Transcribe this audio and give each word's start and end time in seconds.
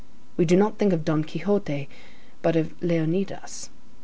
We 0.35 0.45
do 0.45 0.55
not 0.57 0.79
think 0.79 0.93
of 0.93 1.05
Don 1.05 1.23
Quixote 1.23 1.87
but 2.41 2.55
of 2.55 2.73
Leonidas. 2.81 3.69